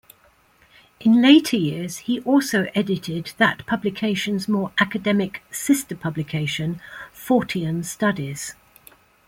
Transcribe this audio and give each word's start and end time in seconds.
In 0.99 1.21
later 1.21 1.57
years, 1.57 1.99
he 1.99 2.21
also 2.21 2.65
edited 2.73 3.33
that 3.37 3.67
publication's 3.67 4.47
more 4.47 4.71
academic 4.79 5.43
sister-publication 5.51 6.81
"Fortean 7.13 7.85
Studies". 7.85 8.55